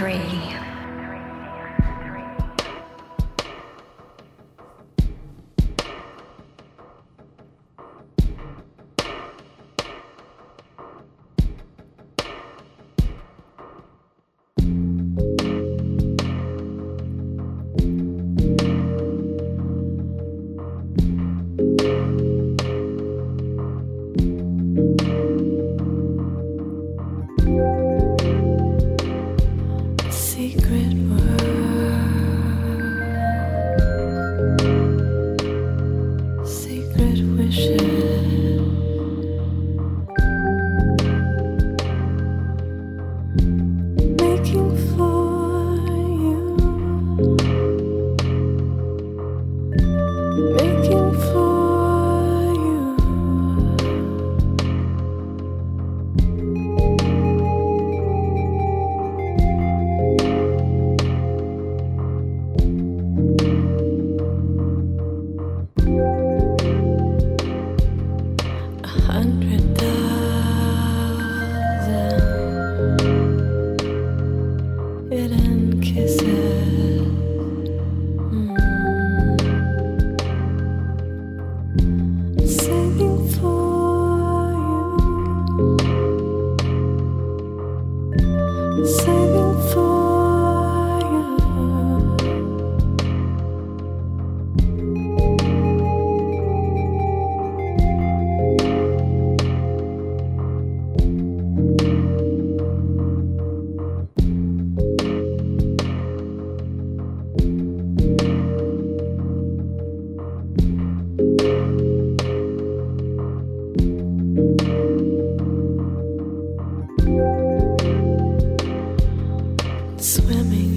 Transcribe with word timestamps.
three. 0.00 0.39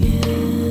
年 0.04 0.63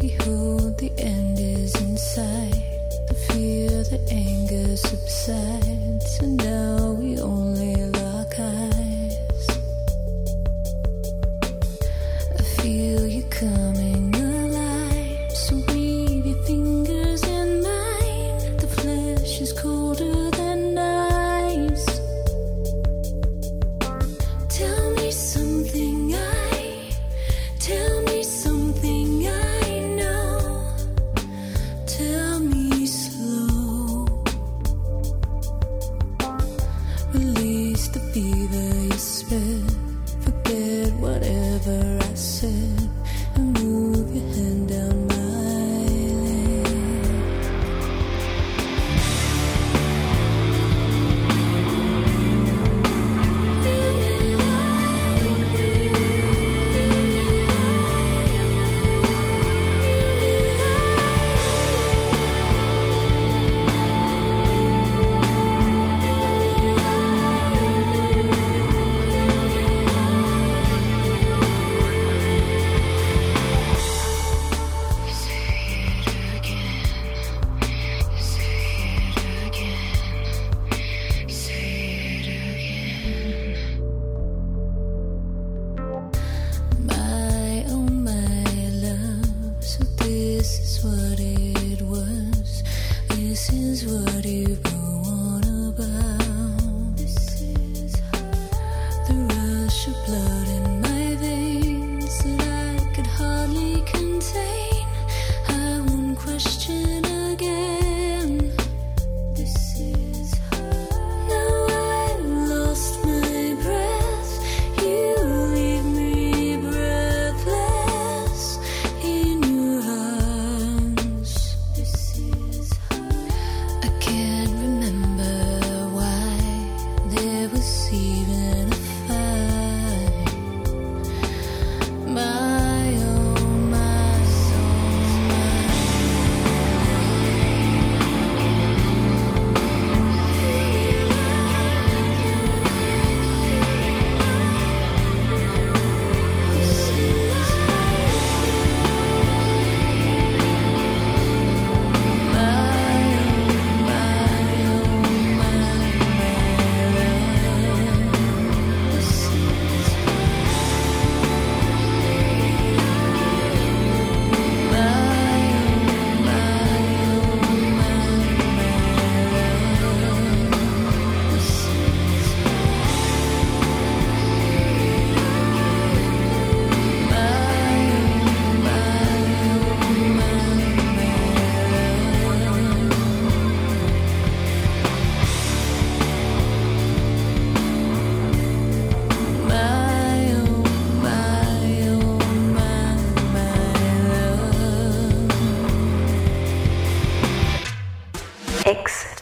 Behold, 0.00 0.78
the 0.78 0.90
end 0.96 1.38
is 1.38 1.74
in 1.74 1.94
sight. 1.94 2.54
The 3.08 3.14
fear, 3.14 3.68
the 3.84 4.00
anger 4.10 4.74
subsides, 4.74 6.18
and 6.20 6.38
now. 6.38 6.89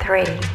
X3. 0.09 0.48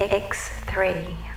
X3. 0.00 1.35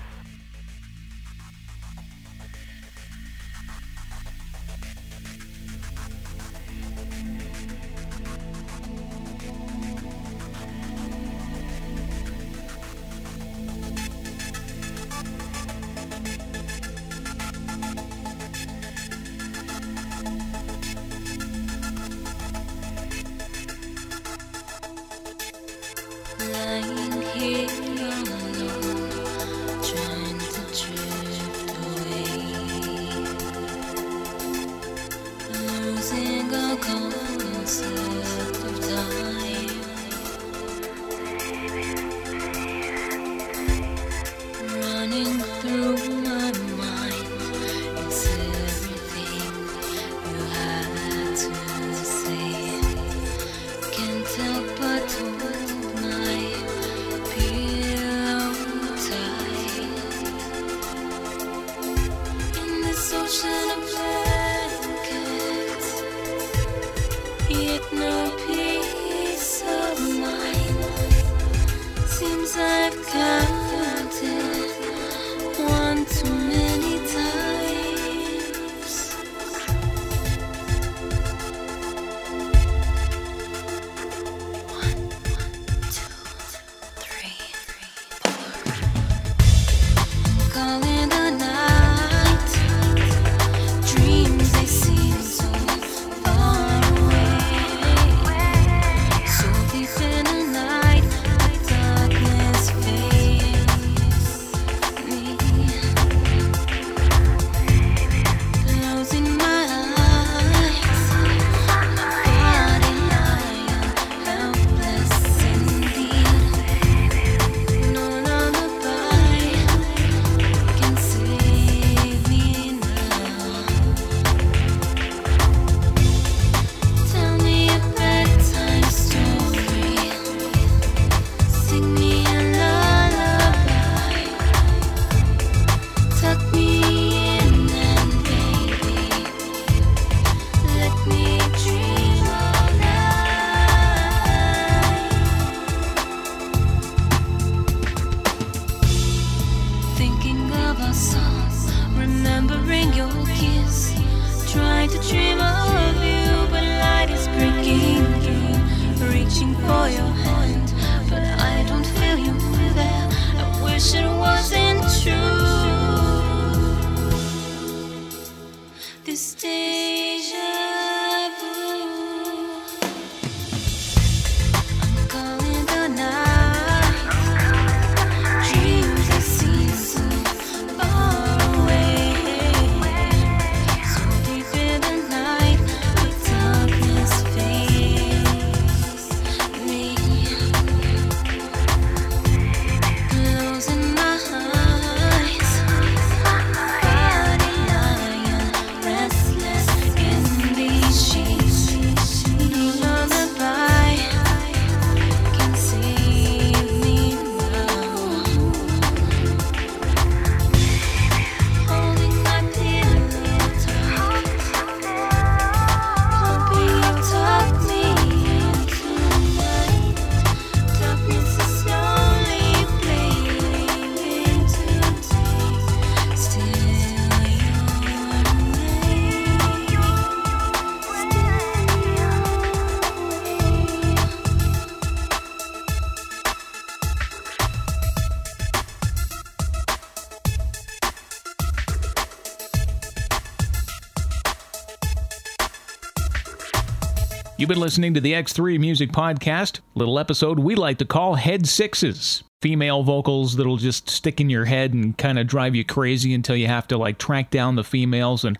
You've 247.39 247.47
been 247.47 247.62
listening 247.62 247.93
to 247.93 248.02
the 248.02 248.12
X3 248.12 248.60
Music 248.60 248.91
Podcast, 248.91 249.62
little 249.73 249.97
episode 249.97 250.39
we 250.39 250.56
like 250.56 250.78
to 250.80 250.86
call 250.86 251.15
Head 251.15 251.47
Sixes. 251.47 252.21
Female 252.41 252.84
vocals 252.84 253.38
that'll 253.38 253.56
just 253.56 253.89
stick 253.89 254.19
in 254.19 254.30
your 254.30 254.43
head 254.43 254.73
and 254.73 254.97
kind 254.97 255.17
of 255.17 255.25
drive 255.25 255.56
you 255.56 255.63
crazy 255.63 256.13
until 256.13 256.36
you 256.36 256.47
have 256.47 256.67
to 256.67 256.78
like 256.78 256.97
track 256.97 257.32
down 257.32 257.56
the 257.56 257.63
females 257.63 258.25
and, 258.25 258.38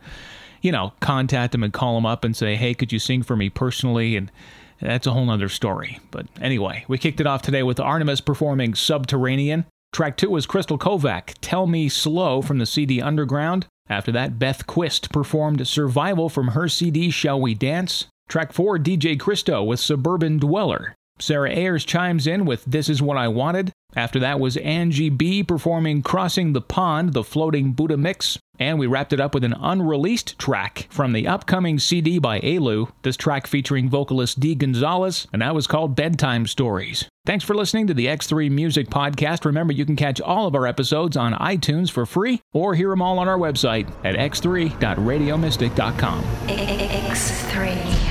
you 0.62 0.74
know, 0.74 0.92
contact 1.00 1.54
them 1.54 1.64
and 1.64 1.72
call 1.72 1.96
them 1.96 2.06
up 2.06 2.26
and 2.26 2.36
say, 2.36 2.58
hey, 2.58 2.74
could 2.74 2.92
you 2.92 3.00
sing 3.00 3.24
for 3.24 3.38
me 3.38 3.50
personally? 3.50 4.18
And 4.18 4.30
that's 4.82 5.08
a 5.08 5.14
whole 5.14 5.24
nother 5.24 5.48
story. 5.48 6.02
But 6.12 6.28
anyway, 6.42 6.84
we 6.90 6.98
kicked 6.98 7.22
it 7.22 7.28
off 7.28 7.42
today 7.42 7.64
with 7.64 7.80
Artemis 7.80 8.20
performing 8.20 8.76
Subterranean. 8.76 9.64
Track 9.94 10.18
two 10.18 10.30
was 10.30 10.46
Crystal 10.46 10.78
Kovac, 10.78 11.36
Tell 11.40 11.68
Me 11.68 11.88
Slow 11.88 12.42
from 12.42 12.58
the 12.58 12.66
CD 12.66 13.02
Underground. 13.02 13.66
After 13.88 14.12
that, 14.12 14.38
Beth 14.38 14.68
Quist 14.68 15.10
performed 15.14 15.66
Survival 15.66 16.28
from 16.28 16.50
her 16.50 16.68
CD 16.68 17.10
Shall 17.10 17.40
We 17.40 17.54
Dance. 17.54 18.08
Track 18.30 18.54
4, 18.54 18.78
DJ 18.78 19.20
Christo 19.20 19.64
with 19.64 19.80
Suburban 19.80 20.38
Dweller. 20.38 20.94
Sarah 21.18 21.50
Ayers 21.50 21.84
chimes 21.84 22.28
in 22.28 22.46
with 22.46 22.64
This 22.66 22.88
Is 22.88 23.02
What 23.02 23.18
I 23.18 23.28
Wanted. 23.28 23.72
After 23.96 24.20
that 24.20 24.40
was 24.40 24.56
Angie 24.58 25.10
B 25.10 25.44
performing 25.44 26.04
Crossing 26.04 26.54
the 26.54 26.62
Pond, 26.62 27.14
the 27.14 27.24
floating 27.24 27.74
Buddha 27.74 27.98
mix. 27.98 28.38
And 28.60 28.78
we 28.78 28.86
wrapped 28.86 29.14
it 29.14 29.20
up 29.20 29.34
with 29.34 29.44
an 29.44 29.56
unreleased 29.60 30.38
track 30.38 30.86
from 30.92 31.14
the 31.14 31.28
upcoming 31.28 31.80
CD 31.80 32.20
by 32.20 32.40
Elu. 32.42 32.92
This 33.02 33.18
track 33.18 33.48
featuring 33.48 33.90
vocalist 33.90 34.40
Dee 34.40 34.54
Gonzalez, 34.54 35.26
and 35.34 35.42
that 35.42 35.56
was 35.56 35.66
called 35.66 35.96
Bedtime 35.96 36.46
Stories. 36.46 37.10
Thanks 37.26 37.44
for 37.44 37.56
listening 37.56 37.88
to 37.88 37.96
the 37.96 38.06
X3 38.06 38.52
Music 38.52 38.90
Podcast. 38.90 39.44
Remember, 39.44 39.74
you 39.74 39.86
can 39.86 39.96
catch 39.96 40.22
all 40.22 40.46
of 40.46 40.54
our 40.56 40.68
episodes 40.68 41.18
on 41.18 41.34
iTunes 41.34 41.90
for 41.90 42.06
free 42.06 42.42
or 42.54 42.76
hear 42.76 42.90
them 42.90 43.02
all 43.02 43.18
on 43.18 43.28
our 43.28 43.40
website 43.40 43.90
at 44.04 44.14
x3.radiomystic.com. 44.16 46.24
X3. 46.48 48.09